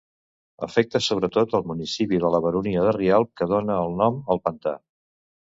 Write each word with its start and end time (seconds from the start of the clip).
Afecta 0.67 1.01
sobretot 1.07 1.53
al 1.59 1.65
municipi 1.73 2.21
de 2.23 2.31
la 2.37 2.41
Baronia 2.47 2.87
de 2.89 2.95
Rialb, 2.99 3.31
que 3.43 3.49
dóna 3.53 3.77
el 3.85 3.95
nom 4.03 4.19
al 4.37 4.43
pantà. 4.49 4.77